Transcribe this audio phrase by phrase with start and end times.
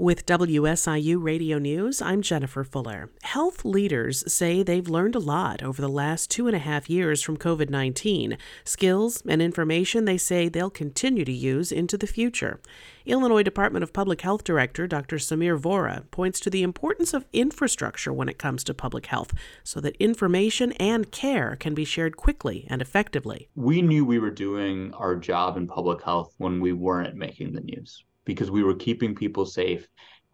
[0.00, 3.10] With WSIU Radio News, I'm Jennifer Fuller.
[3.22, 7.20] Health leaders say they've learned a lot over the last two and a half years
[7.20, 12.60] from COVID 19, skills and information they say they'll continue to use into the future.
[13.06, 15.16] Illinois Department of Public Health Director Dr.
[15.16, 19.34] Sameer Vohra points to the importance of infrastructure when it comes to public health
[19.64, 23.48] so that information and care can be shared quickly and effectively.
[23.56, 27.62] We knew we were doing our job in public health when we weren't making the
[27.62, 29.88] news because we were keeping people safe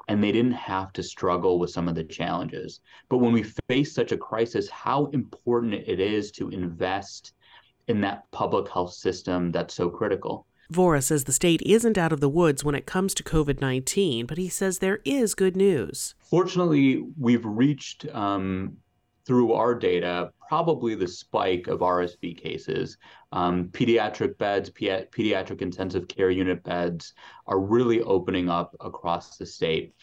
[0.08, 2.80] and they didn't have to struggle with some of the challenges.
[3.08, 7.34] But when we face such a crisis, how important it is to invest
[7.86, 10.46] in that public health system that's so critical.
[10.72, 14.26] Vohra says the state isn't out of the woods when it comes to COVID 19,
[14.26, 16.16] but he says there is good news.
[16.18, 18.76] Fortunately, we've reached um,
[19.26, 22.98] through our data, probably the spike of RSV cases.
[23.32, 27.14] Um, pediatric beds, pediatric intensive care unit beds
[27.46, 29.94] are really opening up across the state.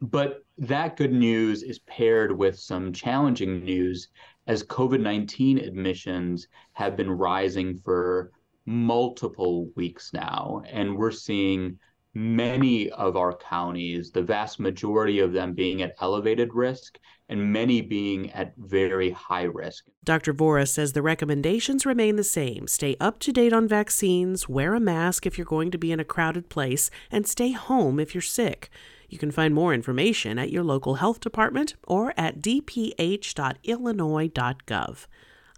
[0.00, 4.08] But that good news is paired with some challenging news
[4.46, 8.30] as COVID 19 admissions have been rising for
[8.64, 10.62] multiple weeks now.
[10.70, 11.78] And we're seeing
[12.18, 17.80] many of our counties, the vast majority of them being at elevated risk and many
[17.80, 19.84] being at very high risk.
[20.02, 20.34] Dr.
[20.34, 22.66] Vohra says the recommendations remain the same.
[22.66, 26.00] Stay up to date on vaccines, wear a mask if you're going to be in
[26.00, 28.68] a crowded place, and stay home if you're sick.
[29.08, 35.06] You can find more information at your local health department or at dph.illinois.gov.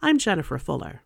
[0.03, 1.03] I'm Jennifer Fuller.